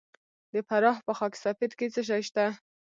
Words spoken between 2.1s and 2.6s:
شته؟